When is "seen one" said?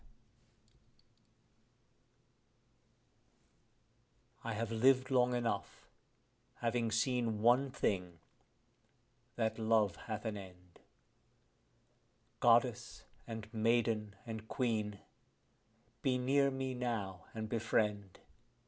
6.89-7.69